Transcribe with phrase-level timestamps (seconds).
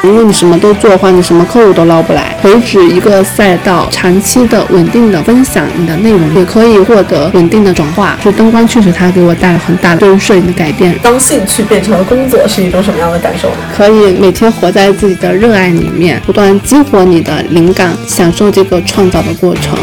[0.00, 2.36] 如果你什么都做的话，你什么客户都捞不来。
[2.40, 8.16] 培植一个赛道，长期的稳定的分享你的内容，也可以获得稳定的转化。
[8.22, 10.96] 就灯光确实它给我带来很大的对于摄影的改变。
[11.02, 13.56] 当兴趣变成了工作，是一种什么样的感受呢？
[13.76, 19.76] 可以每天活在自己的热爱里面，不断激活你的灵感，享受这个创造的过程。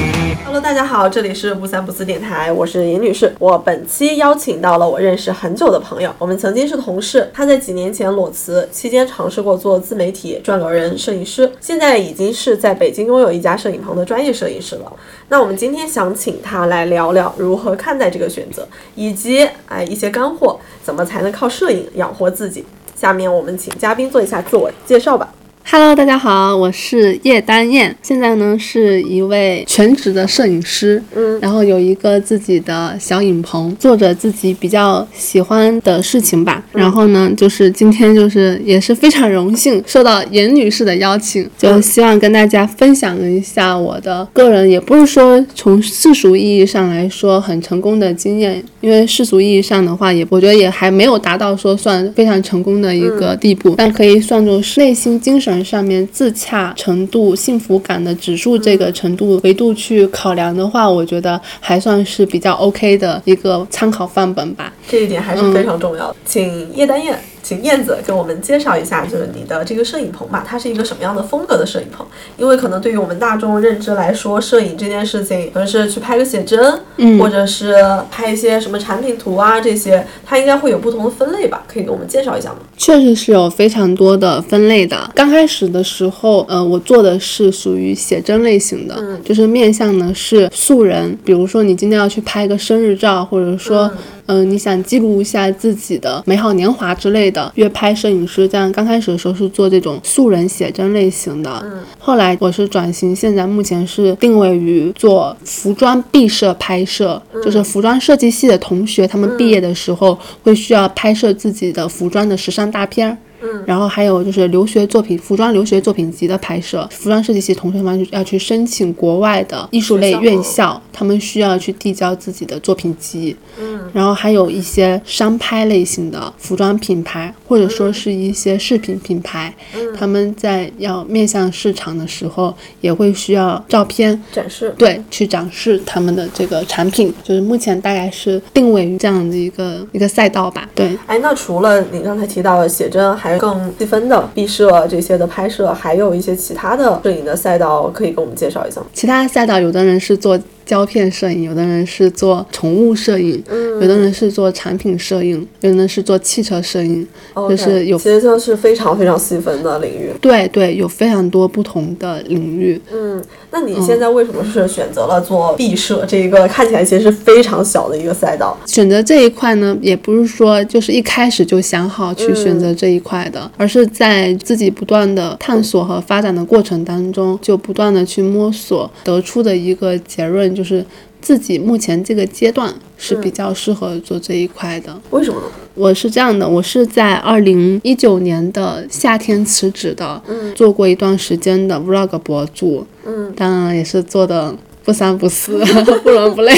[0.62, 3.32] 大家好，这里是不三不四电台，我是尹女士。
[3.40, 7.30] 我本期邀请到了我认识很久的朋友，我们曾经是同事。
[7.34, 14.92] 他在几年前裸辞期间尝试过做自媒体、撰稿人、摄影师，现在已经是在北京拥有一家摄影棚的专业摄影师了。
[15.28, 22.66] 那我们今天想请他来聊聊如何看待这个选择，以及哎一些干货，怎么才能靠摄影养活自己。
[22.96, 25.34] 下面我们请嘉宾做一下自我介绍吧。
[25.68, 36.64] Hello，大家好，我是叶丹燕，现在呢是一位全职的摄影师，嗯，然后有一个自己的小影棚，做着自己比较喜欢的事情吧。
[36.72, 55.55] 然后呢，就是今天就是也是非常荣幸受到严女士的邀请，就希望跟大家分享一下我的个人，也不是说从世俗意义上来说很成功的经验，因为世俗意义上的话，也我觉得也还没有达到说算非常成功的一个地步，但可以算作是内心精神。
[55.64, 64.74] 上面自洽程度、幸福感的指数这个程度维度去考量的话，我觉得还算是比较 OK 的一个参考范本吧。
[64.88, 66.16] 这一点还是非常重要的。
[66.26, 67.20] 请叶丹燕。
[67.46, 72.04] 请燕子给我们介绍一下，就是你的这个摄影棚吧，它是一个什么样的风格的摄影棚？
[72.38, 77.76] 因为可能对于我们大众认知来说，摄影这件事情可能是去拍个写真，嗯，或者是
[78.10, 81.64] 拍一些什么产品图啊这些，它应该会有不同的分类吧？
[81.68, 82.58] 可以给我们介绍一下吗？
[82.78, 85.12] 确实是有非常多的分类的。
[85.14, 93.84] 刚开始的时候，呃，我做的是属于写真类型的，嗯，就是面向的是素人，比如说你今天要去拍个生日照，或者说。
[93.84, 93.98] 嗯，
[94.46, 98.72] 你想记录一下自己的美好年华之类的，约拍摄影师这样。
[98.72, 113.18] 刚开始的时候是做这种素人写真类型的，嗯，后来我是转型，现在目前是定位于做服装毕设拍摄，就是服装设计系的同学，他们毕业的时候会需要拍摄自己的服装的时尚大片儿。
[113.66, 123.36] 然后还有就是留学作品、服装留学作品集的拍摄，服装设计系同学们要去申请国外的艺术类院校，他们需要去递交自己的作品集。
[123.60, 129.54] 嗯，然后还有一些商拍类型的服装品牌，或者说是一些饰品品牌，
[129.98, 137.14] 他们在要面向市场的时候，也会需要照片展示，对，去展示他们的这个产品。
[137.24, 140.70] 就是目前大概是定位于这样的一个一个赛道吧。
[140.76, 148.88] 对，哎，那除了你刚才提到的写真，还更细分的毕设这些的拍摄，还有一些其他的摄影的赛道，可以给我们介绍一下吗？
[148.94, 150.40] 其他赛道，有的人是做。
[150.66, 153.44] 胶片摄影，有的人是做宠物摄影，
[153.80, 160.10] 有的人是做产品摄影，有的人是做汽车摄影，就是有，其实就是非常非常细分的领域。
[160.20, 162.82] 对对，有非常多不同的领域。
[162.92, 168.58] 嗯，那你现在为什么是选择了做毕设这一个看起来其实是非常小的一个赛道？
[168.66, 180.55] 选择这一块呢，也不是说就是一开始就想好去选择这一块的，而是在自己不断的探索和发展的过程当中，就不断的去摸索得出的一个结论。
[180.56, 180.84] 就是
[181.22, 185.00] 自己目前这个阶段是比较适合做这一块的。
[185.10, 185.48] 为什么呢？
[185.76, 190.22] 我是这样的，我是在二零一九年的夏天辞职的，
[190.56, 194.56] 做过一段时间的 vlog 博主，嗯，当然也是做的
[194.86, 195.60] 不三不四，
[196.02, 196.54] 不伦不类。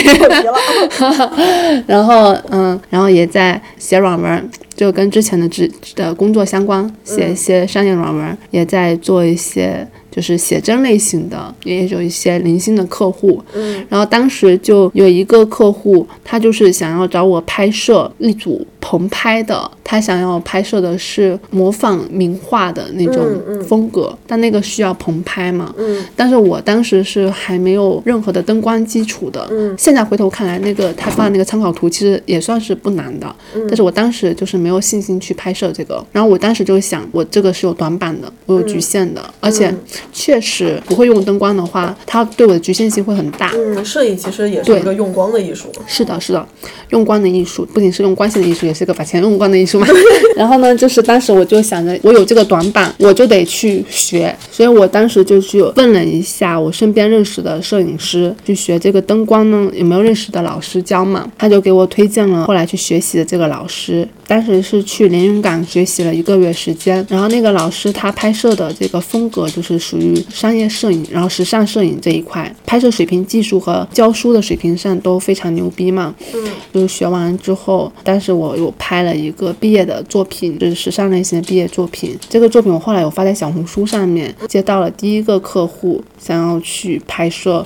[1.87, 9.87] 然后，嗯，然后也在写软文，就跟之前的职的工作相关，写一些商业软文，也在做一些。
[10.17, 13.39] 就是写真类型的，也有一些零星的客户。
[13.53, 23.21] 嗯，然后当时就有一个客户，他就是想要找我拍摄一组棚拍的，他想要拍摄的是模仿名画的那种
[23.67, 25.75] 风格，但那个需要棚拍嘛。
[25.77, 29.45] 嗯，但是我当时是还没有任何的灯光基础的。
[29.51, 33.35] 嗯，现在回头看来，那个他发的那个参考图其实也算是不难的。
[33.53, 39.75] 嗯，但是我当时就是没有信心去拍摄这个，然后我当时就想，我这个是有短板的，我有局限的，而且。
[40.13, 43.51] 确实不会用灯光的话，它对我的局限性会很大。
[43.55, 45.71] 嗯，摄影其实也是一个用光的艺术。
[45.87, 46.47] 是的，是的，
[46.89, 49.87] 用光的艺术不仅是用光线的艺术，也是个把钱用光的艺术嘛。
[50.37, 54.35] 然后呢，就是当时我就想着，我有这个短板，我就得去学。
[54.51, 61.27] 所以我当时就去问了一下我身边认识的摄影师，去学这个灯光呢，有没有认识的老师教嘛？
[61.37, 76.13] 他就给我推荐了后来去学习的这个老师，当时是去连云港学习了一个月时间，然后那个老师他拍摄的这个风格就是属于商业摄影，然后时尚摄影这一块，拍摄水平技术和教书的水平上都非常牛逼嘛。
[76.33, 76.43] 嗯，
[76.73, 82.17] 就是学完之后，当时我有拍了一个毕业的作品，就是时尚类型的毕业作品。
[82.29, 87.65] 这个作品我后来有发在小红书上面，接到了第一个客户想要去拍摄。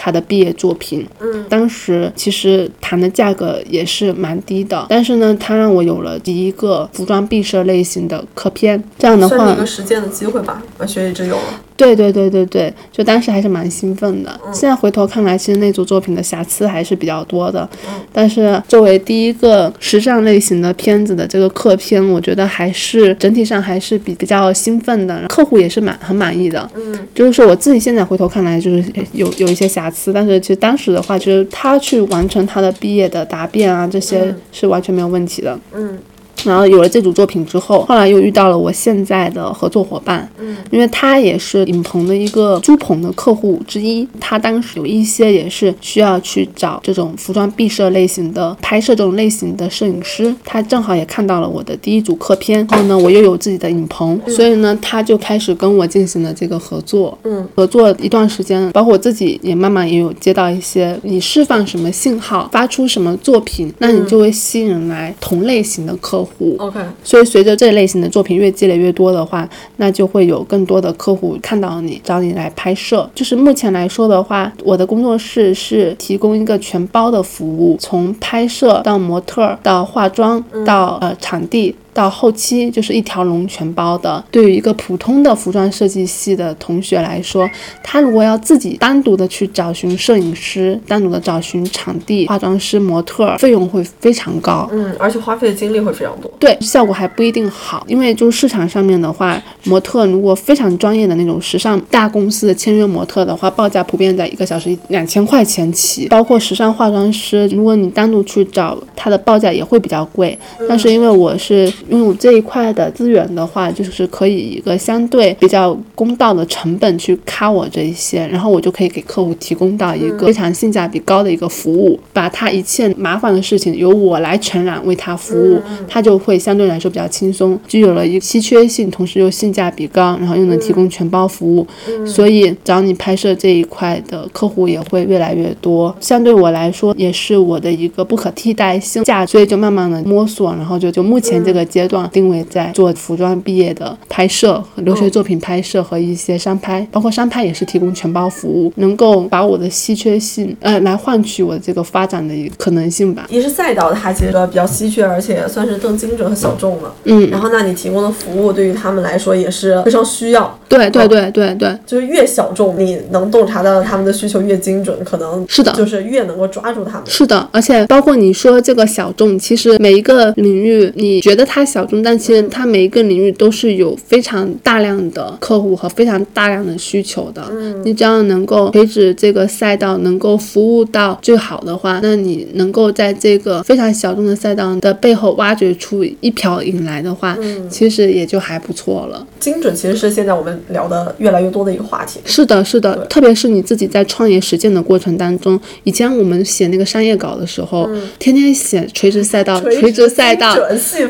[0.00, 11.60] 他的毕业作品，嗯，当时其实谈的价格也是蛮低的，但是呢，他让我有了第一个服装毕设类型的课片，这样的话，一个实践的机会吧，把学以致用了。
[11.78, 14.40] 对对对对对，就当时还是蛮兴奋的。
[14.52, 17.66] 现在回头看来，其实那组作品的瑕疵还是比较多的。
[18.12, 26.68] 但是作为第一个时尚类型的片子的这个客片，我觉得还是整体上还是比比较兴奋的，客户也是蛮很满意的。
[26.74, 35.56] 嗯，就是说我自己现在回头看来，就是有有一些瑕疵，但是其实当时的话，就是他去完成他的毕业的答辩啊，这些是完全没有问题的。
[35.72, 35.96] 嗯。
[36.44, 66.27] 然后有了这组作品之后，后来又遇到了我现在的合作伙伴，嗯，因为他也是影棚的一个租棚的客户之一，他当时有一些也是需要去找这种服装毕设类型的拍摄这种类型的摄影师，他正好也看到了我的第一组客片，然后呢，我又有自己的影棚，所以呢，他就开始跟我进行了这个合作，嗯，合作一段时间，包括我自己也慢慢也有接到一些，你释放什么信号，发出什么作品，那你就会吸引来同类型的客户。
[66.58, 73.08] OK，所以随着这类型的作品越积累越多的话，那就会有更多的客户看到你，找你来拍摄。
[73.14, 81.74] 就是目前来说的话，我的工作室是提供一个全包的服务，从拍摄到模特儿到化妆到呃场地。
[81.98, 84.24] 到后期就是一条龙全包的。
[84.30, 87.50] 对于一个普通的服装设计系的同学来说，
[87.82, 94.68] 他如果要自己单独的去找寻摄影师，单独的找寻场地、化妆师、模特儿，费用会非常高。
[94.70, 96.30] 嗯，而且花费的精力会非常多。
[96.38, 110.38] 对，效果还不一定好，因为就是市场上面的话，模特如果非常专业的那种时尚大公司的签约模特的话，报价普遍在一个小时两千块钱起，包括时尚化妆师，如果你单独去找，他的报价也会比较贵。
[110.68, 131.66] 但是因为我是拥有这一块的资源的话，就是可以一个相对比较公道的成本去卡我这一些，然后我就可以给客户提供到一个非常性价比高的一个服务，把他一切麻烦的事情由我来承揽为他服务，他就会相对来说比较轻松，具有了一个稀缺性，同时又性价比高，然后又能提供全包服务，
[132.06, 135.94] 所以找你拍摄这一块的客户也会越来越多。
[136.00, 153.26] 相对我来说，也是我的一个不可替代性价，所以就慢慢的摸索，然后就就目前这个阶段定位在做服装毕业的拍摄、留学作品拍摄和一些商拍，包括商拍也是提供全包服务，能够把我的稀缺性，呃，来换取我这个发展的一个可能性吧。
[153.28, 156.94] 一是赛道它其实比较稀缺，而且算是更精准和小众了。
[157.04, 160.58] 嗯，然后那你提供的服务对于他们来说也是非常需要。
[160.68, 167.02] 对对对对对，就是越小众，你能洞察到他们的需求越精准，可能是的就是越能够抓住他们。
[167.06, 177.42] 是的，而且包括你说这个小众，其实每一个领域你觉得它小众，但其实它每一个领域都是有非常大量的客户和非常大量的需求的。
[177.50, 189.26] 嗯，你只要能够垂直这个赛道，能够服务到最好的话，那你能够在这个非常小众的赛道的背后挖掘出一瓢饮来的话，嗯其实也就还不错了。
[189.38, 192.20] 精准其实是现在我们聊的越来越多的一个话题。
[192.24, 197.88] 是的，是的，特别是你自己在创业实践的过程当中，以前我们写那个商业稿的时候，
[198.18, 200.56] 天天写垂直赛道，垂直赛道，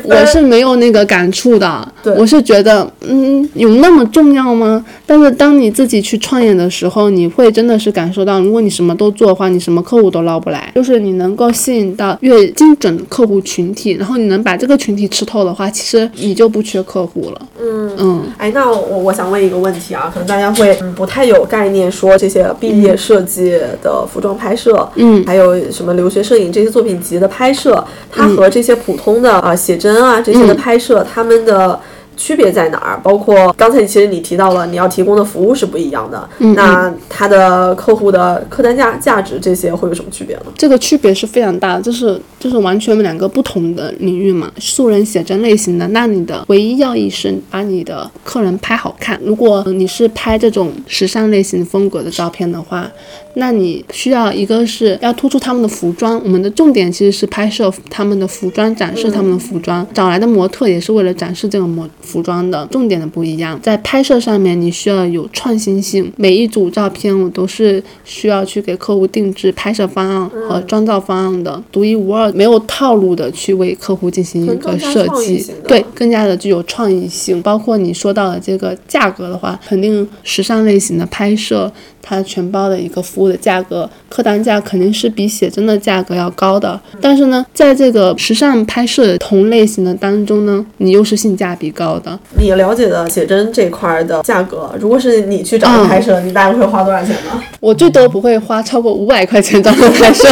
[0.03, 2.13] 我是没有那个感触的对。
[2.15, 4.83] 我是觉得，嗯，有那么重要吗？
[5.05, 10.71] 但是当你自己去创业的时候，你会真的是感受到，如果你什么都做的话，你什么客户都捞不来。
[10.75, 17.41] 就是你能够吸引到越精准的客户群体，然后你能把这个群体吃透的话，其实你就不缺客户了。
[17.61, 18.23] 嗯嗯。
[18.37, 31.79] 哎，那我我想问一个问题啊，可能大家会嗯不太有概念，说这些毕业设计的服装拍摄，嗯还有什么留学摄影这些作品集的拍摄，它嗯和这些普通的啊、写真啊这些的拍摄，他们的。
[32.21, 32.99] 区别在哪儿？
[33.01, 36.29] 包括刚才其实你提到了，你要提供的服务是不一样的。
[36.39, 40.47] 嗯那它的客户的客单价价值这些会有什么区别呢？
[40.57, 44.51] 这个区别是非常大的，就是就是完全两个不同的领域嘛。
[44.57, 49.19] 素人写真类型的，那你的唯一要义是把你的客人拍好看。
[49.23, 52.89] 如果你是拍这种时尚类型风格的照片的话，
[53.35, 59.85] 那你需要一个是要突出他们的服装，我们的重点其实是拍摄他们的服装，展示他们的服装。
[59.93, 63.59] 找来的模特也是为了展示这个模服装的，重点的不一样。
[63.61, 77.41] 在拍摄上面，你需要有创新性，每一组照片我都是需要去给客户定制拍摄方案和妆造方案的，独一无二较没有套路的去为客户进行一个设计，对，更加的具有创意性。
[77.41, 81.71] 包括你说到的这个价格的话，肯定时尚类型的拍摄。
[82.01, 86.79] 它全包的一个服务的价格，客单价肯定是比写真的价格要高的。
[86.99, 92.17] 但是呢，在这个时尚拍摄同类型的当中呢，你又是性价比高的。
[92.39, 97.39] 你了解的写真这块的价格，如果是你去找人拍摄，你大概会花多少钱呢？
[97.59, 100.27] 我最多不会花超过五百块钱找人拍摄。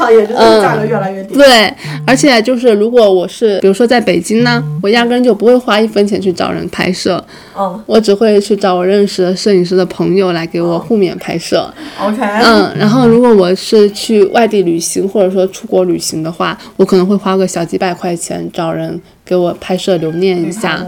[0.00, 1.34] 那这个市场也是价格越来越低。
[1.34, 1.72] 对，
[2.06, 7.22] 而且就是如果我是比如说在北京呢，我压根就不会花一分钱去找人拍摄。
[7.58, 11.72] 嗯，我只会去找我认识的摄影师的朋友来给我互免拍摄。
[12.00, 12.22] OK。
[12.22, 20.84] 嗯，然后如果我是去外地旅行或者说出国旅行的话，我可能会花个小几百块钱找人给我拍摄留念一下。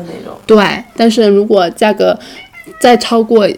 [0.47, 0.57] 对，
[0.97, 2.19] 但是如果价格
[2.81, 3.49] 再超过。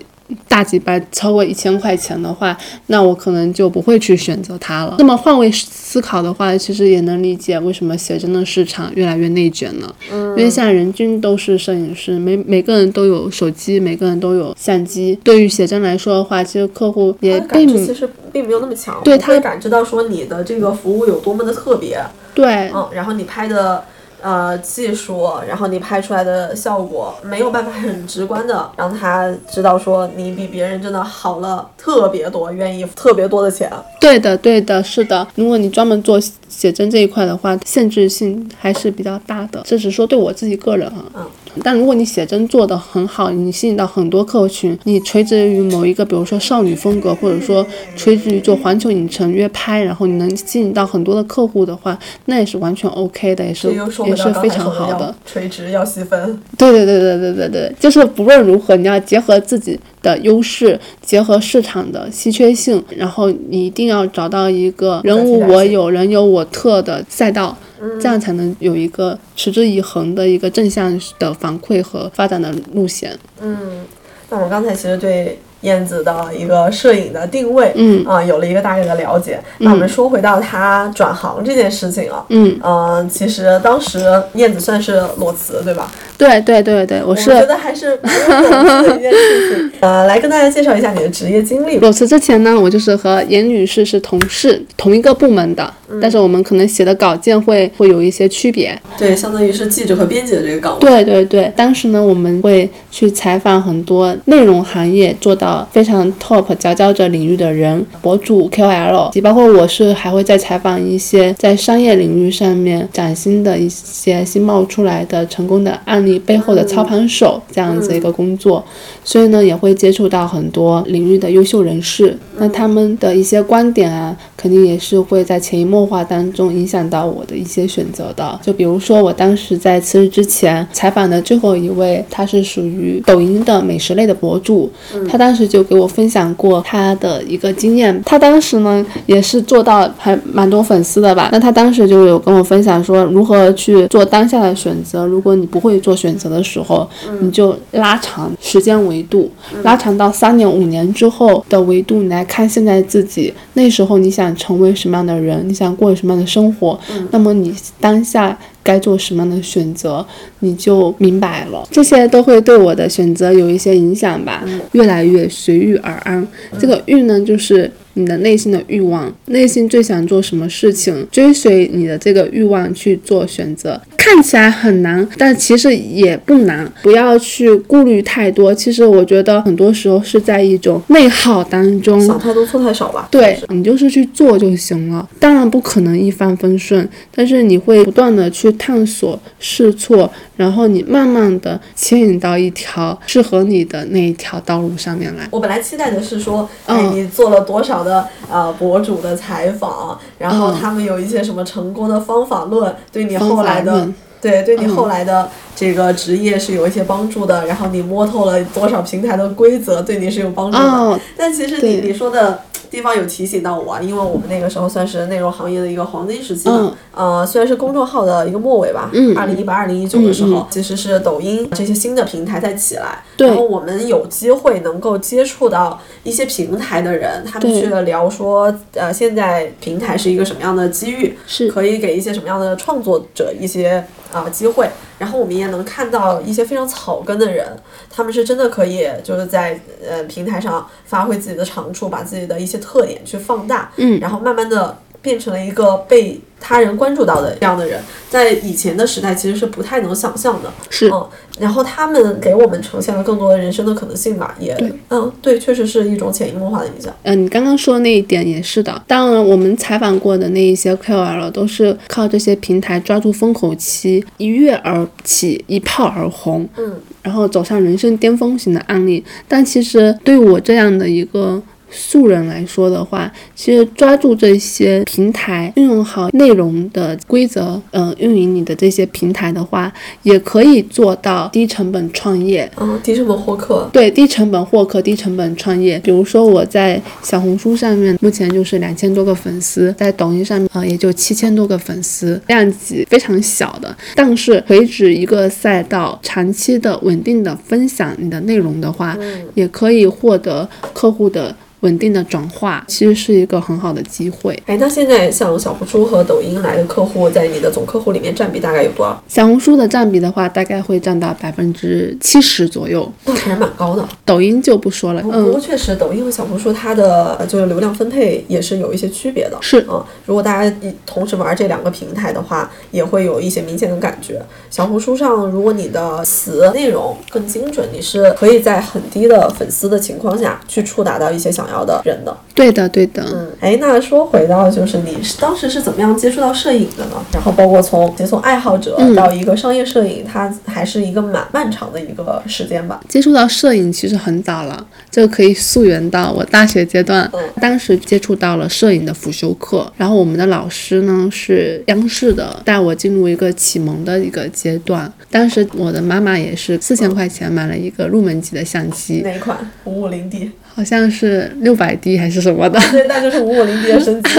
[0.49, 4.97] 大几百超过一千块钱的话，那我可能就不会去选择它了。
[4.99, 9.95] 那么换位思考的话，其实也能理解为什么写真的市场越来越内卷了。
[10.11, 15.19] 嗯，因为现在人均都是摄影师，每每个人都有手机，每个人都有相机。
[15.23, 22.03] 对于写真来说的话，其实客户也并其实并没有那么强，对他感知到说你的这个服务有多么的特别。
[22.35, 23.85] 对，嗯，然后你拍的。
[24.25, 33.71] 呃，技术，然后你拍出来的效果没有办法很直观的让他知道说你比别人真的好了特别多，愿意特别多的钱。
[34.01, 35.27] 对的，对的，是的。
[35.35, 36.19] 如果你专门做
[36.57, 39.63] 写真这一块的话，限制性还是比较大的。
[39.65, 41.05] 这只是说对我自己个人啊。
[41.15, 41.27] 嗯。
[41.63, 53.73] 但如果你写真做的很好，你吸引到很多客户群，你垂直于某一个，比如说少女风格，或者说垂直于做环球影城约拍，然后你能吸引到很多的客户的话，那也是完全 OK 的，也是
[54.05, 55.15] 也是非常好的。
[55.25, 56.41] 垂直要细分。
[56.59, 67.57] 对对对对对对对，就是不论如何，你要结合自己的优势，结合市场的稀缺性，然后你一定要找到一个人无我有，人有我特的赛道。
[68.01, 73.15] 这样才能有一个持之以恒的一个正向的反馈和发展的路线。
[73.43, 73.85] 嗯，
[74.31, 75.39] 那我刚才其实对。
[75.65, 79.41] 燕子的一个摄影的定位，嗯啊，有了一个大概的了解。
[79.59, 83.99] 那我们说回到他转行这件事情啊，嗯嗯，其实当时
[84.35, 85.91] 燕子算是裸辞，对吧？
[86.17, 89.73] 对对对对，我是觉得还是蛮有意思的一件事情。
[89.81, 91.79] 呃，来跟大家介绍一下你的职业经历。
[91.79, 98.79] 裸辞之前呢，我就是和严女士是同事，同一个部门的，但是我们可能写的稿件会会有一些区别。
[98.97, 100.81] 对，相当于是记者和编辑的这个岗位。
[100.81, 105.54] 对对对，当时呢，我们会去采访很多内容行业做到。
[105.71, 118.65] 非常 top 佼佼者领域的人，博主 KOL，及包括我是还会再采访一些在商业领域上面崭新的一些新冒出来的成功的案例背后的操盘手这样子一个工作，
[119.05, 128.39] 所以呢也会接触到很多领域的优秀人士，那他们的一些观点啊，肯定也是会在潜移默化当中影响到我的一些选择的。
[128.43, 134.71] 就比如说我当时在辞职之前采访的最后一位，他是属于抖音的美食类的博主，
[135.09, 141.31] 他当时就给我分享过他的一个经验，他当时呢也是做到还蛮多粉丝的吧。
[141.33, 145.07] 那他当时就有跟我分享说，如何去做当下的选择。
[145.07, 146.87] 如果你不会做选择的时候，
[147.23, 149.31] 你就拉长时间维度，
[149.63, 156.79] 拉长到三年、五年之后的维度，你来看现在自己那时候你想成为什么样的人，你想过什么样的生活，
[157.11, 158.39] 那么你当下。
[158.65, 160.03] 该做什么样的选择，
[160.39, 161.63] 你就明白了。
[161.71, 164.43] 这些都会对我的选择有一些影响吧。
[164.73, 166.27] 越来越随遇而安。
[166.59, 173.81] 这个遇呢，就是你的内心的欲望，内心最想做什么事情，追随你的这个欲望去做选择。
[173.97, 176.71] 看起来很难，但其实也不难。
[176.83, 178.55] 不要去顾虑太多。
[178.55, 183.09] 其实我觉得很多时候是在一种内耗当中，想太多错太少吧。
[183.11, 185.09] 对你就是去做就行了。
[185.19, 195.27] 当然不可能一帆风顺，但是你会不断的去探索试错，然后你慢慢的牵引到一条适合你的那一条道路上面来。
[195.31, 203.89] 我本来期待的是说，哎，你做了多少的呃博主的采访，然后他们有一些什么成功的方法论，对你后来的。
[204.21, 211.01] 对，对你后来的这个职业是有一些帮助的，然后你摸透了多少平台的规则，对你是有帮助的。
[211.15, 212.41] 但其实你你说的。
[212.75, 216.77] 地方有提醒到我，因为我们那个时候算是内容行业的一个黄金时期嘛。
[216.93, 234.69] 呃，虽然是公众号的一个末尾吧，二零一八、二零一九的时候，其实是抖音这些新的平台在起来，然后我们有机会能够接触到一些平台的人，他们去聊说，呃，现在平台是一个什么样的机遇，是可以给一些什么样的创作者一些啊机会。
[234.99, 237.47] 然后我们也能看到一些非常草根的人，
[237.91, 250.51] 他们是真的可以就是在呃平台上发挥自己的长处，把自己的一些特点去放大，嗯，然后慢慢的变成了一个被他人关注到的这样的人，在以前的时代其实是不太能想象的。
[250.71, 251.07] 是，嗯，
[251.39, 254.57] 然后他们给我们呈现了更多的人生的可能性吧，也，
[254.89, 256.91] 嗯，对，确实是一种潜移默化的影响。
[257.03, 258.83] 嗯，你刚刚说的那一点也是的。
[258.87, 269.05] 当然，我们采访过的那一些 KOL 都是靠这些平台抓住风口期，一跃而起，一炮而红，嗯，然后走上人生巅峰型的案例。
[269.29, 271.43] 但其实对我这样的一个。
[271.75, 282.51] 素人来说的话，其实抓住这些平台，运用好内容的规则，嗯，运营你的这些平台的话，也可以做到低成本创业。
[282.57, 283.69] 嗯，低成本获客。
[283.73, 285.79] 对，低成本获客，低成本创业。
[285.81, 293.77] 比如说我在小红书上面，目前就是两千多个粉丝，在抖音上面啊，也就七千多个粉丝，量级非常小的。
[293.95, 298.97] 但是垂直一个赛道，长期的稳定的分享你的内容的话，
[299.35, 300.49] 也可以获得
[300.85, 301.35] 客户的。
[301.61, 304.39] 稳定的转化其实是一个很好的机会。
[304.45, 309.03] 哎，那现在像小红书和抖音来的客户，在你的总客户里面占比大概有多少？
[309.09, 313.89] 小红书的占比的话，大概会占到百分之七十左右，那还是蛮高的。
[314.05, 319.39] 抖音就不说了，嗯不过确实，抖音和小红书它的就是流量分配也是有一些区别的。
[319.41, 324.21] 是嗯，如果大家同时玩这两个平台的话，也会有一些明显的感觉。
[324.51, 331.65] 小红书上，如果你的词内容更精准，你是可以在很低的粉丝的情况下去触达到一些想要。
[331.65, 337.03] 的人的，对的，对的，嗯，哎，那说回到就是你当时是怎么样接触到摄影的呢？
[337.11, 342.83] 然后包括从从爱好者到一个商业摄影，它还是一个蛮漫长的一个时间吧。
[342.87, 354.93] 接触到摄影其实很早了，就可以溯源到我大学阶段，当时接触到了摄影的辅修课，然后我们的老师呢是央视的，带我进入一个启蒙的一个阶段。
[355.11, 359.51] 当时我的妈妈也是四千块钱买了一个入门级的相机，哪款？
[359.65, 360.31] 五五零 D。
[360.55, 364.11] 好像是六百 D 还是什么的，对，那就是五五零 D 的升级。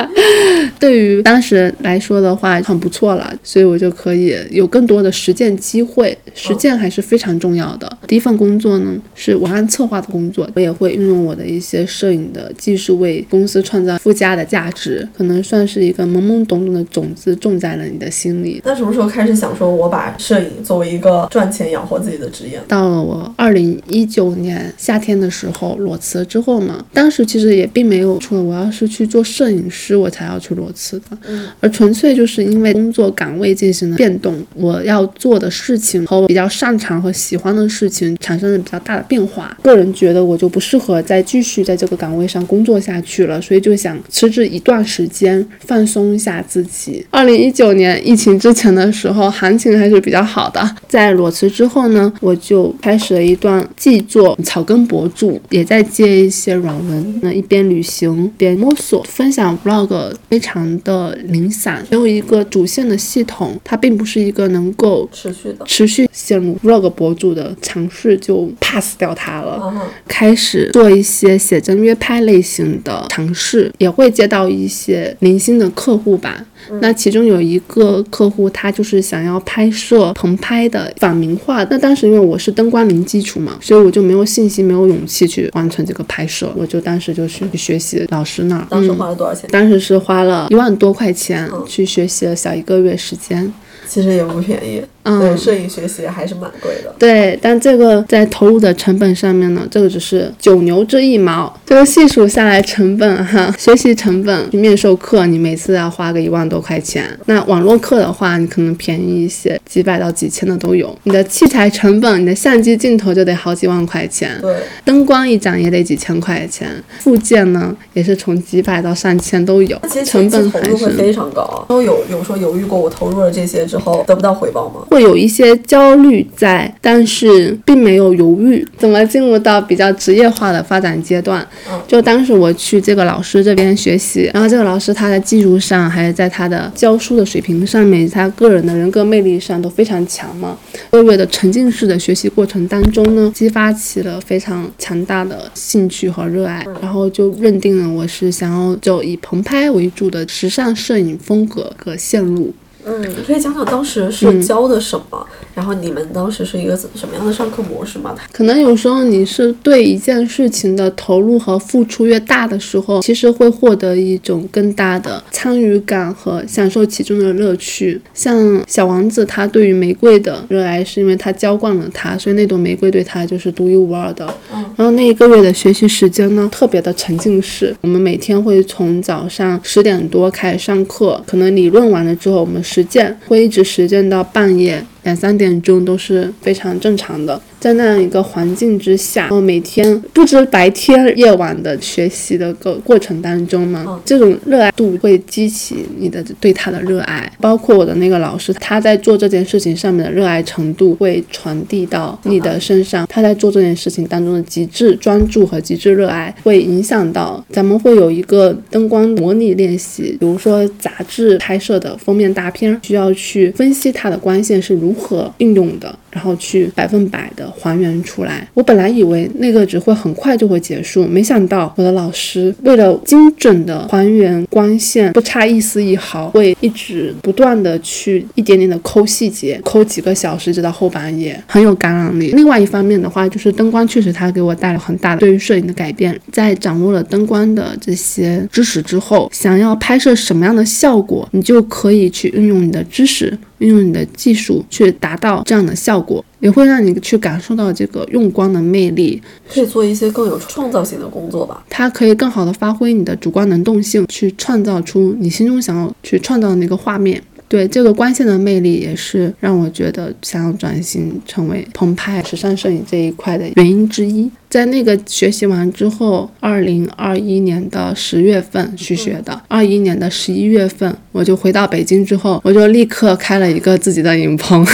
[0.80, 6.16] 对于当时来说的话，很不错了，所以我就可以有更多的实践机会。
[6.34, 7.90] 实践还是非常重要的。
[8.06, 18.62] 第一份工作呢是文案策划的工作，我也会运用我的一些摄影的技术为公司创造附加的价值，可能算是一个懵懵懂懂的种子种在了你的心里。
[18.64, 22.60] 那什么时候开始想说我把摄影作为一个赚钱养活自己的职业？
[22.66, 25.65] 到了我二零一九年夏天的时候。
[25.74, 31.18] 裸辞之后嘛，当时其实也并没有说我要是去做摄影师，我才要去裸辞的，
[31.60, 39.56] 而纯粹就是因为工作岗位进行了变动，我要做的事情和我比较擅长和喜欢的事情产生了比较大的变化。
[39.62, 47.04] 个人觉得我就不适合再继续在这个岗位上工作下去了，所以就想辞职一段时间，放松一下自己。
[47.10, 50.76] 二零一九年疫情之前的时候，行情还是比较好的。
[50.88, 55.40] 在裸辞之后呢，我就开始了一段既做草根博主。
[55.56, 69.72] 也在接一些软文，那一边旅行边摸索，分享 vlog 非常的零散，没有一个主线的系统，它并不是一个能够持续的持续陷入 vlog 博主的尝试，就 pass 掉它了。
[70.06, 76.44] 开始做一些写真约拍类型的尝试，也会接到一些零星的客户吧。
[76.80, 81.62] 那其中有一个客户，他就是想要拍摄棚拍的仿名画。
[81.70, 86.52] 那当时因为我是灯光零基础嘛，所以我就没有信心，没有勇气去完成这个拍摄。
[86.56, 88.66] 我就当时就去学习老师那儿。
[88.68, 89.48] 当时花了多少钱？
[89.50, 93.52] 当时是花了一万多块钱去学习了小一个月时间。
[93.88, 94.82] 其实也不便宜。
[95.04, 96.92] 对，摄影学习还是蛮贵的。
[96.98, 101.56] 对，但这个在投入的成本上面呢，这个只是九牛之一毛。
[101.64, 107.04] 这个细数下来，成本哈，学习成本，面授课你每次要花个一万多块钱。
[107.26, 110.92] 那网络课的话，你可能便宜一些，几百到几千的都有。
[111.04, 114.36] 你的器材成本，你的相机镜头就得好几万块钱。
[114.42, 116.68] 对，灯光一盏也得几千块钱。
[116.98, 119.80] 附件呢，也是从几百到上千都有。
[120.04, 121.64] 成本投入会非常高。
[121.68, 124.86] 都有有说犹豫过，我投入了这些之后得不到回报吗？
[124.90, 128.66] 会有一些焦虑在，但是并没有犹豫。
[128.78, 131.46] 怎么进入到比较职业化的发展阶段？
[131.86, 140.56] 就当时我去这个老师这边学习，然后这个老师他在技术上，还是在他的教书的水平上面，他个人的人格魅力上都非常强嘛。
[140.90, 152.52] 个月的沉浸式的学习过程当中呢，激发起了非常强大的兴趣和热爱，然后就认定了我是想要就以棚拍为主的时尚摄影风格和线路。
[152.88, 158.14] 嗯，你可以讲讲当时是教的什么，然后你们当时是一个怎什么样的上课模式吗？
[158.30, 168.00] 可能有时候你是对一件事情的投入和付出越大的时候，其实会获得一种更大的参与感和享受其中的乐趣。
[168.14, 174.32] 像小王子，他对于玫瑰的热爱是因为他浇灌了它，所以那朵玫瑰对他就是独一无二的。
[174.54, 177.74] 嗯，然后那一个月的学习时间呢，特别的沉浸式。
[177.80, 184.84] 我们每天会从早上十点多开始上课，可能理论完了之后，我们实践会一直实践到半夜。
[185.06, 197.32] 两三点钟都是非常正常的，在那样一个环境之下，然后每天不知白天夜晚的学习的个过程当中呢，这种热爱度会激起你的对他的热爱。
[197.40, 214.95] 包括我的那个老师，他在做这件事情上面的热爱程度会传递到你的身上，他在做这件事情当中的极致专注和极致热爱，会影响到咱们会有一个灯光模拟练习，比如说杂志拍摄的封面大片，需要去分析它的光线是如。
[214.96, 218.48] 如何应用的，然后去百分百的还原出来。
[218.54, 232.32] 我本来以为那个只会很快就会结束，没想到我的老师为了精准的还原光线，不差一丝一毫，会一直不断的去一点点的抠细节，抠几个小时，直到后半夜，很有感染力。
[232.32, 236.18] 另外一方面的话，就是灯光确实它给我带来很大的对于摄影的改变。
[236.32, 243.36] 在掌握了灯光的这些知识之后，想要拍摄什么样的效果，你就可以去运用你的知识。
[243.58, 251.64] 运用你的技术去达到这样的效果，也会让你去感受到这个用光的魅力，可以做一些更有创造性的工作吧。
[251.68, 257.22] 它可以更好的发挥你的主观能动性，去创造出你心中想要去创造的那个画面。
[257.48, 264.28] 对这个光线的魅力，也是让我觉得想要转型成为澎湃时尚摄影这一块的原因之一。
[264.56, 274.66] 在那个学习完之后，二零二一年的十月份去学的，二一年的十一月份我就回到北京之后，我就立刻开了一个自己的影棚。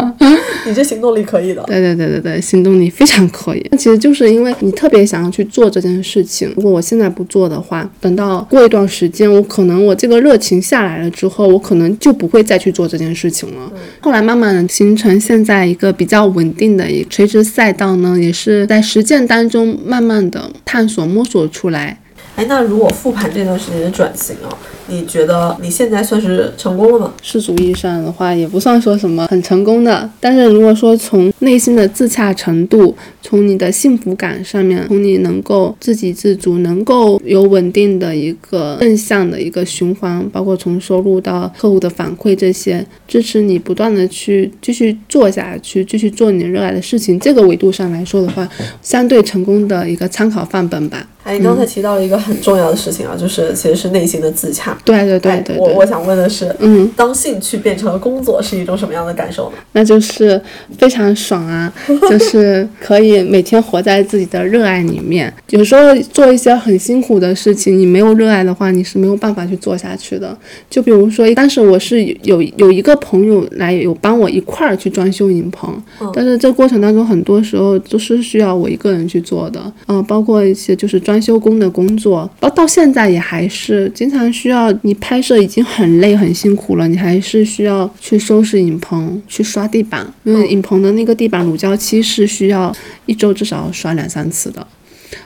[0.66, 1.62] 你这行动力可以的。
[1.62, 3.66] 对对对对对，行动力非常可以。
[3.70, 6.52] 那其实就是因为你特别想要去做这件事情。
[6.54, 13.72] 如果我现在不做的话，等到过一段时间，我可能我这个热情下来了之后，我可能就不会再去做这件事情了。
[14.00, 19.21] 后来慢慢的形成现在一个比较稳定的一垂直赛道呢，也是在实践。
[19.26, 21.98] 当中慢慢的探索摸索出来。
[22.36, 24.48] 哎，那如果复盘这段时间的转型啊，
[24.88, 27.12] 你觉得你现在算是成功了吗？
[27.22, 30.08] 世俗意义上的话，也不算说什么很成功的。
[30.20, 48.48] 但是如果说从内心的自洽程度，从你的幸福感上面，从你能够自给自足，能够有稳定的一个正向的一个循环，包括从收入到客户的反馈这些，支持你不断的去继续做下去，继续做你热爱的事情，这个维度上来说的话，
[48.82, 51.06] 相对成功的一个参考范本吧。
[51.24, 54.76] 哎，你刚才提到了一个很重要的事情啊，就是其实是内心的自洽。
[54.84, 55.56] 对对对对。
[55.58, 59.56] 我我想问的是，嗯，当兴趣变成了工作是一种什么样的感受呢？
[59.72, 60.40] 那就是
[60.76, 61.72] 非常爽啊，
[62.10, 65.32] 就是可以每天活在自己的热爱里面。
[65.50, 70.36] 有时候做一些很辛苦的事情，你没有热爱的话，你是没有办法去做下去的。
[70.68, 75.80] 就比如说，当时我是有有一个朋友来有帮我一块儿去装修影棚，
[76.12, 81.12] 但是这过程当中很多时候都是需要我一个人去做的，嗯，包括一些就是装。
[81.12, 92.74] 装修工的工作，到到现在也还是经常需要你拍摄，已经很累很辛苦了，你还是需要去收拾影棚，去刷地板，因为影棚的那个地板乳胶漆是需要
[93.06, 94.66] 一周至少刷两三次的。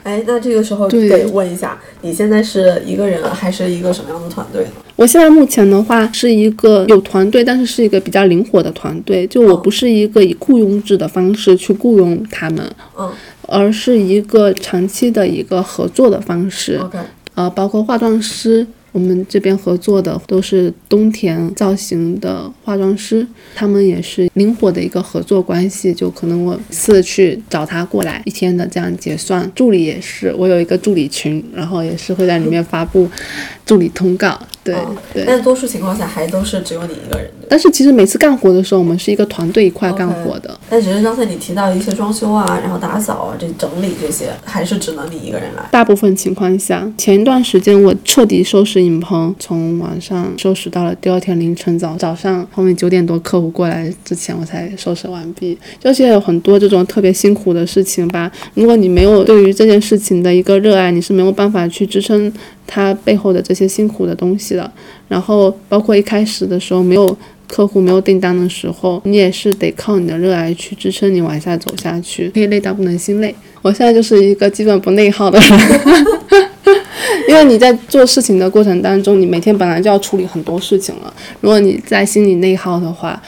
[0.03, 4.71] 哎，那这个时候得问一下，你现在是一个人还是一个什么样的团队呢？
[4.95, 12.69] 我现在目前的话是一个有团队，但是是一个比较灵活的团队，就我不是一个以雇佣制的方式去雇佣他们。
[12.97, 13.11] 嗯。
[13.49, 16.77] 而是一个长期的一个合作的方式，
[17.33, 18.67] 呃，包括化妆师，
[18.97, 33.07] 我们这边合作的都是东田造型的化妆师，他们也是灵活的一个合作关系，就可能我次去找他过来一天的这样结算，助理也是，我有一个助理群，然后也是会在里面发布
[33.63, 34.35] 助理通告。
[34.73, 37.29] 对对，但多数情况下还都是只有你一个人。
[37.49, 40.59] 但是其实每次干活的时候，我们是一个团队一块干活的。
[40.69, 45.63] 但只是刚才你提到一些装修啊，然后打扫啊，这整理这些，还是只能你一个人来。
[45.71, 55.57] 大部分情况下，前一段时间我彻底收拾影棚，从晚上收拾到了第二天凌晨早早上，后面九点多客户过来之前，我才收拾完毕。
[55.79, 62.31] 就现在有很多这种特别辛苦的事情吧，如果你没有对于这件事情的一个热爱，你是没有办法去支撑。
[62.69, 64.69] 它背后的这些辛苦的东西了，
[65.07, 67.17] 然后包括一开始的时候没有
[67.47, 73.33] 客户、没有订单的时候，你也是得靠你的热爱去支撑你往下走下去，可以累到不能心累。
[73.61, 75.59] 我现在就是一个基本不内耗的人。
[77.29, 83.21] 因为你在做事情的过程当中，你每天本来就要处理很多事情了，如果你在心里内耗的话，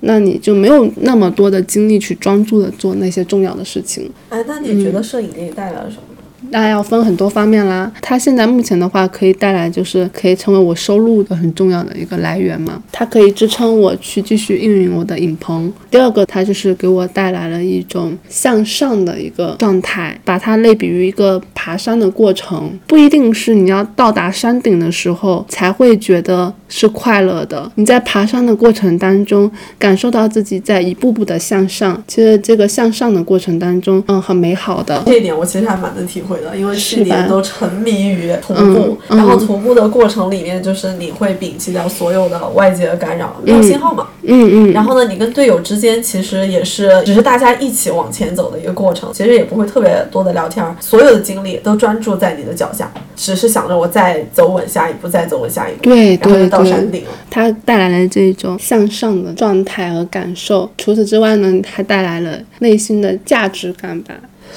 [0.00, 4.10] 那你就没有那么多的精力去专注的做那些重要的事情。
[4.28, 6.02] 哎，那你觉得摄影给你带来了什么？
[6.50, 7.90] 那要分很多方面啦。
[8.00, 12.82] 它现在目前的话，可以带来就是可以成为我收入的很重要的一个来源嘛。
[12.92, 15.72] 它可以支撑我去继续运营我的影棚。
[15.90, 27.70] 第二个，它就是给我带来了一种向上的一个状态，把它类比于一个爬山的过程，不一定是你要到达山顶的时候才会觉得是快乐的。
[27.74, 35.02] 你在爬山的过程当中，感受到自己在一步步的向上，其实这个向上的过程当中，嗯，很美好的。
[35.06, 44.08] 这一点我其实还蛮能体会的，因为去年都沉迷于徒步，然后徒步的过程里面，就是你会摒弃掉所有的外界的干扰，没有信号嘛。
[44.22, 56.88] 嗯嗯，然后呢，你跟队友之间其实也是只是大家一起往前走的一个过程，其实也不会特别多的聊天儿，所有的精力都专注在你的脚下，只是想着我再走稳下一步，再走稳下一步，对然后就对对到山。
[56.90, 57.10] 顶了。
[57.30, 60.70] 它带来了这种向上的状态和感受。
[60.78, 64.14] 除此之外呢，还带来了内心的价值感吧。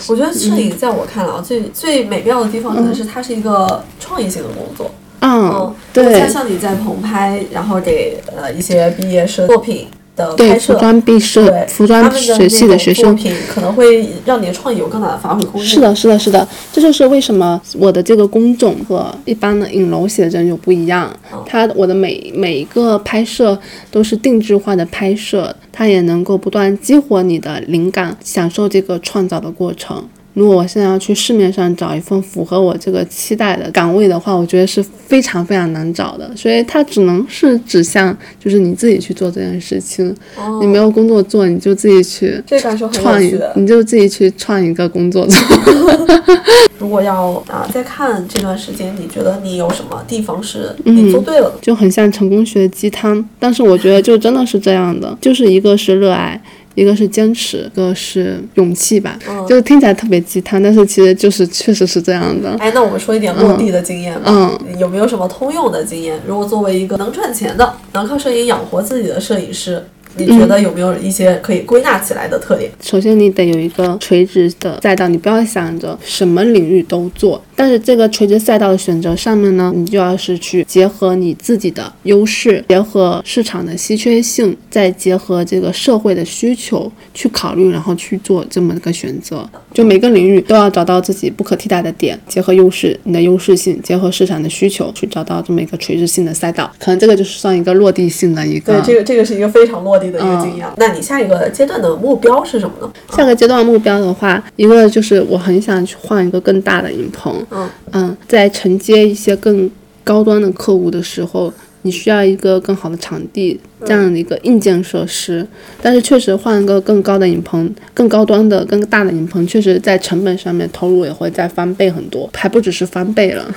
[0.08, 4.92] 我觉得摄影在我看来啊，最最美妙的地方可能是它是一个创意性的工作。
[5.24, 13.06] 嗯嗯，，对像像你在棚拍，然后给呃一些毕业生作品的对，拍摄，服装毕设，服装学系的学生。
[13.06, 15.70] 作品可能会让你的创意有更大的发挥空间。
[15.70, 21.16] 是的，是的，是的，这就是为什么我的这个工种和一般的影楼写真就不一样。
[21.46, 23.56] 它我的每每一个拍摄
[23.92, 30.08] 都是定制化的拍摄，它也能够不断激活你的灵感，享受这个创造的过程。
[30.34, 40.16] 如果我现在要去市面上找一份符合我这个期待的岗位的话，我觉得是非常非常难找的，所以它只能是指向就是你自己去做这件事情。
[40.62, 43.22] 你没有工作做，你就自己去这感受很创。
[43.56, 45.38] 你就自己去创一个工作做。
[46.80, 51.54] 如果要啊再看这段时间，你觉得你有什么地方是嗯你做对了的？
[51.62, 56.42] 就很像成功学鸡汤，但是我觉得就真的是这样的，就是一个是热爱，
[56.76, 62.56] 一个是坚持，一个是勇气吧，嗯就是听起来特别鸡汤，但是其实就是确实是这样的。
[62.60, 64.24] 哎，那我们说一点落地的经验吧。
[64.28, 66.20] 嗯有没有什么通用的经验？
[66.26, 69.84] 如果作为一个能赚钱的、能靠摄影养活自己的摄影师，
[70.18, 72.72] 你觉得有没有一些可以归纳起来的特点？
[72.82, 77.42] 首先，你得有一个垂直的赛道，你不要想着什么领域都做。
[77.56, 89.48] 但是这个垂直赛道的选择上面呢，你就要是去结合你自己的优势，结合市场的稀缺性，再结合这个社会的需求去考虑，然后去做这么一个选择。
[89.74, 96.70] 就每个领域都要找到自己不可替代的点，结合优势，你的优势性，结合市场的需求，去找到这么一个垂直性的赛道。
[96.80, 98.74] 可能这个就是算一个落地性的一个。
[98.74, 100.66] 对，这个这个是一个非常落地的一个经验。
[100.78, 102.92] 那你下一个阶段的目标是什么呢？
[103.16, 109.70] 下个阶段目标的话，一个就是我很想去换一个更大的影棚，嗯嗯，在承接一些更
[110.04, 115.46] 高端的客户的时候，你需要一个更好的场地，这样的一个硬件设施。
[115.82, 123.46] 但是确实换一个更高的影棚、更高端的、更大的影棚，确实在成本上面投入也会再翻倍很多，还不只是翻倍了。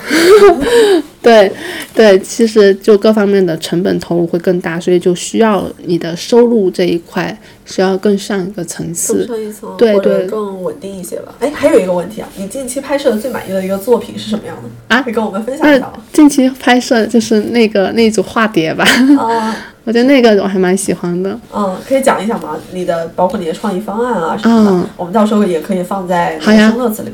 [1.21, 1.51] 对
[1.95, 7.35] 对，其实就各方面的成本投入会更大，所以就需要你的收入这一块
[7.65, 9.25] 需要更上一个层更次。
[9.25, 11.33] 上一层，对对更稳定一些吧。
[11.39, 14.69] 哎，还有一个问题啊，你近期拍摄的最满意的一个作品是什么样的？
[14.95, 15.93] 啊可以跟我们分享一下吗？
[16.13, 18.85] 近期拍摄就是那个那组化蝶吧，
[19.17, 21.39] 啊，我觉得那个我还蛮喜欢的。
[21.53, 22.57] 嗯，可以讲一讲吗？
[22.73, 26.73] 你的包括你的创意方案啊什么的，嗯我们到时候也可以放在那好呀。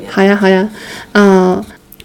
[0.10, 0.70] 好呀，好呀，
[1.12, 1.64] 嗯、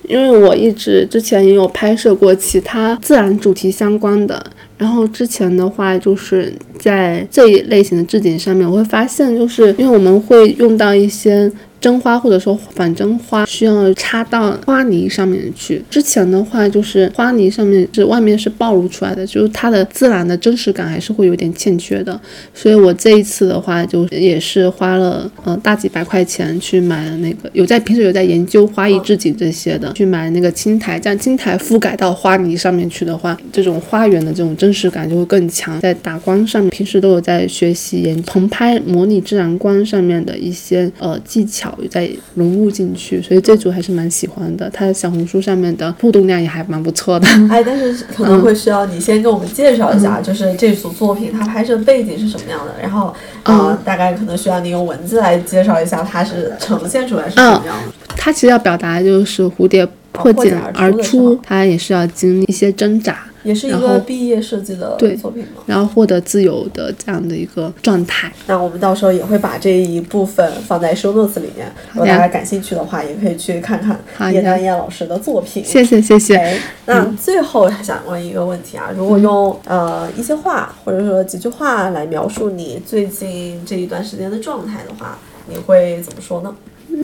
[0.09, 4.45] 因为我一直之前也有拍摄过其他自然主题相关的，
[4.77, 11.51] 然后之前的话就是在这一类型的置景上面，我会发现就是因为我们会用到一些。
[11.81, 15.83] 真花或者说仿真花需要插到花泥上面去。
[15.89, 22.19] 之前的话就是花泥上面是外面是暴露出来的，就是它的自然的真实感还是会有点欠缺的。
[22.55, 35.81] 所以我这一次的话，就也是花了呃大几百块钱去买了那个有在平时有在研究花艺置景这些的，去买那个青苔，这样青苔覆盖到花泥上面去的话，这种花园的这种真实感就会更强。
[35.81, 44.71] 在打光上面，平时都有在学习研棚拍模拟自然光上面的一些呃技巧，有在融入进去，所以这组还是蛮喜欢的。
[44.71, 47.27] 它的小红书上面的互动量也还蛮不错的。
[47.51, 53.09] 哎，但是可能会需要你先给我们介绍一下，就是这组作品它拍摄背景是什么样的，然后
[53.43, 57.93] 啊、呃大概可能需要你用文字来介绍一下它是呈现出来是什么样的。
[58.17, 65.63] 它其实要表达的就是蝴蝶破茧而出，它也是要经历一些挣扎，也是一个毕业设计的作品吗？
[65.67, 68.31] 然后获得自由的这样的一个状态。
[68.47, 75.65] 那我们到时候也会把这一部分放在 show notes 里面，如果大家感兴趣的话，也可以去看看叶丹燕老师的作品。
[75.65, 76.37] 谢谢谢谢。
[76.37, 85.17] 哎，那最后想问一个问题啊，如果用呃一些话或者说几句话来描述你最近这一段时间的状态的话，
[85.49, 86.53] 你会怎么说呢？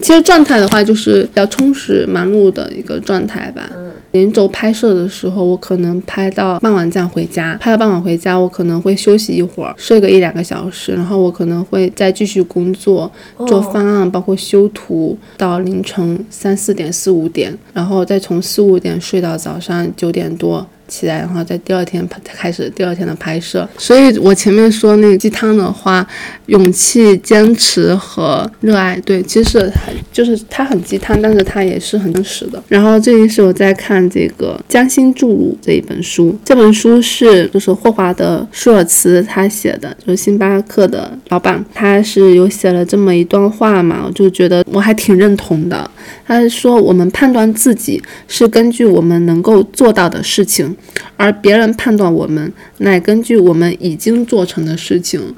[0.00, 3.68] 其实状态的话，就是比较充实、忙碌的一个状态吧。
[3.76, 13.10] 嗯，连轴拍摄的时候，我可能拍到傍晚这样回家，拍到傍晚回家，我可能会休息一会儿，睡个一两个小时，然后我可能会再继续工作，
[13.46, 20.66] 做方案，包括修图，到凌晨三四点、四五点，然后再从四五点睡到早上九点多。
[20.92, 26.06] 起来，然后在第二天拍开始第二天的拍摄，所以我前面说那个鸡汤的话，
[26.46, 32.62] 勇气、坚持和热爱，对，其实很就是它很鸡汤，但是它也是很真实的。
[32.68, 45.90] 然后最近是我在看这个《将心注入》这一本书，这本书是就是霍华德舒尔茨他写的，就是星巴克的老板，他是有写了这么一段话嘛，我就觉得我还挺认同的。
[46.26, 50.76] 他说我们判断自己是根据我们能够做到的事情。
[51.16, 55.34] 而别人判断我们，乃根据我们已经做成的事情。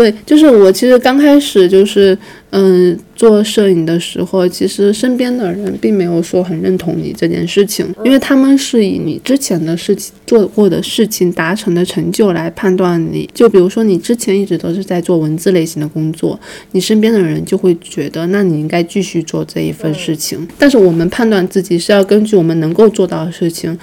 [0.00, 2.16] 嗯，对，就是我其实刚开始就是，
[2.50, 13.28] 嗯，做摄影的时候，其实身边的人并没有说很认同你这件事情，因为他们是以你之前的事情做过的事情达成的成就来判断你。
[13.34, 16.38] 就比如说你之前一直都是在做文字类型的工作，
[16.72, 20.48] 你身边的人就会觉得，那你应该继续做这一份事情。
[20.58, 23.76] 但是我们判断自己是要根据我们能够做到的事情，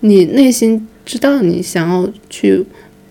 [0.00, 2.64] 你内心知道你想要去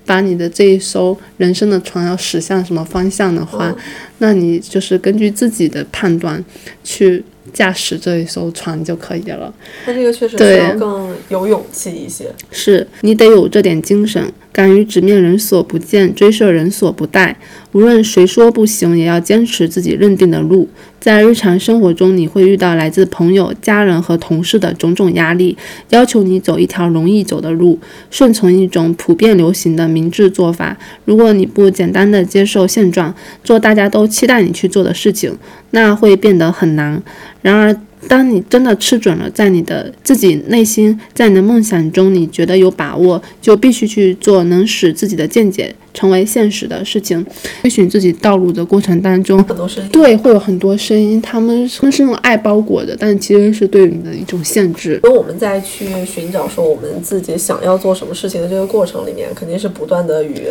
[0.06, 3.76] 把你的这一艘人生的船要驶向什么方向的话，
[4.20, 6.44] 那你就是根据自己的判断
[6.84, 9.54] 去驾驶这一艘船就可以了。
[9.86, 12.32] 那这个确实要更有勇气一些。
[12.52, 17.38] 是你得有这点精神，敢于直面人所不见，追涉人所不待。
[17.74, 20.68] 无论谁说不行，也要坚持自己认定的路。
[21.04, 25.58] 在日常生活中，你会遇到来自朋友、家人和同事的种种压力，
[25.89, 27.78] 要求你走一条容易走的路，
[28.10, 30.78] 顺从一种普遍流行的明智做法。
[31.04, 33.13] 如果你不简单的接受现状，
[33.44, 35.38] 做大家都期待你去做的事情，
[35.72, 37.04] 那会变得很难。
[37.42, 37.76] 然而，
[38.08, 47.26] 当你真的吃准了，在你的自己内心，在你的梦想中，你觉得有把握，就必须去做能使自己的见解成为现实的事情。
[47.62, 55.00] 追寻自己道路的过程当中，很多声音，对，会有很多声音，他们他们是用爱包裹的，但其实是对你的一种限制。
[55.04, 60.48] 因为我们在去寻找说我们自己想要做什么事情的这个过程里面，肯定是不断的与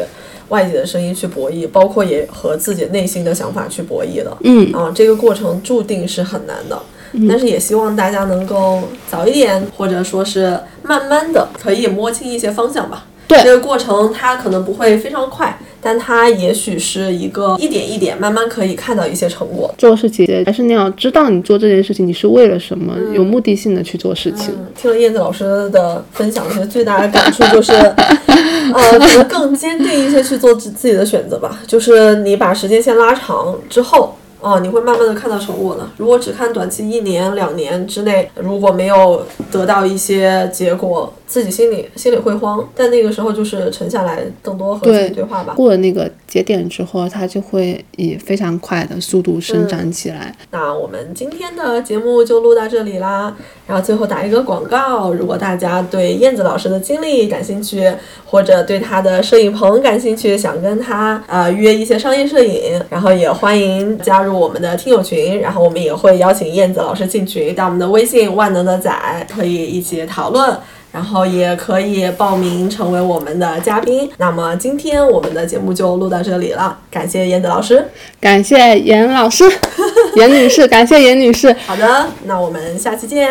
[0.48, 4.36] 外界的声音去博弈，包括也和自己内心的想法去博弈的。
[4.44, 6.80] 嗯啊，这个过程注定是很难的。
[7.28, 13.04] 但是也希望大家能够早一点，或者说是慢慢的，可以摸清一些方向吧。
[13.28, 19.72] 对这个过程它可能不会非常快，但它也许是一个一点一点慢慢可以看到一些成果。
[19.78, 24.48] 做事情还是那样知道你做这件事情你是为了什么，有目的性的去做事情。
[24.50, 31.60] 嗯，听了燕子老师的分享，其实最大的感触就是， 呃，可能更坚定一些去做自自己的选择吧。
[31.66, 34.14] 就是你把时间线拉长之后。
[34.42, 35.88] 哦，你会慢慢的看到成果的。
[35.96, 42.62] 如果只看短期一年两年之内，如果没有得到一些结果，自己心里心里会慌。
[42.76, 45.54] 但那个时候就是沉下来，更多和自己对话吧。
[45.54, 50.34] 过了那个节点之后，它就会以非常快的速度生长起来。
[50.50, 53.34] 那我们今天的节目就录到这里啦。
[53.66, 57.90] 然后最后打一个广告，如果大家对燕子老师的经历感兴趣，
[58.26, 68.92] 或者对他的摄影棚感兴趣，想跟他呃约一些商业摄影，然后也欢迎加入我们的听友群，然后我们也会邀请燕子老师进群，到我们的微信万能的仔
[69.34, 70.54] 可以一起讨论。
[70.92, 74.08] 然后也可以报名成为我们的嘉宾。
[74.18, 77.84] 那么今天我们的节目就录到这里了，感谢燕子老师。
[78.20, 79.44] 感谢严老师，
[80.16, 81.52] 严女士，感谢严女士。
[81.66, 83.28] 好的，那我们下期见。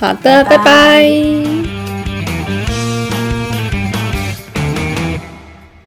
[0.00, 1.61] 好的，拜拜拜拜